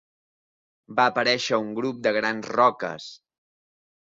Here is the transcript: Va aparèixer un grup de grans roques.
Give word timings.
Va 0.99 1.05
aparèixer 1.11 1.59
un 1.65 1.69
grup 1.81 2.01
de 2.07 2.15
grans 2.17 2.51
roques. 2.59 3.07